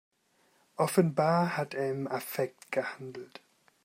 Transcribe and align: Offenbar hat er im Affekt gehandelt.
Offenbar 0.77 1.57
hat 1.57 1.75
er 1.75 1.91
im 1.91 2.07
Affekt 2.07 2.71
gehandelt. 2.71 3.39